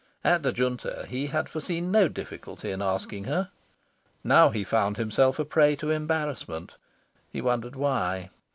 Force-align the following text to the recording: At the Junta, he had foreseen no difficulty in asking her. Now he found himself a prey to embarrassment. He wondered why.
At 0.23 0.41
the 0.41 0.51
Junta, 0.51 1.05
he 1.07 1.27
had 1.27 1.47
foreseen 1.47 1.91
no 1.91 2.07
difficulty 2.07 2.71
in 2.71 2.81
asking 2.81 3.25
her. 3.25 3.51
Now 4.23 4.49
he 4.49 4.63
found 4.63 4.97
himself 4.97 5.37
a 5.37 5.45
prey 5.45 5.75
to 5.75 5.91
embarrassment. 5.91 6.75
He 7.29 7.39
wondered 7.39 7.75
why. 7.75 8.31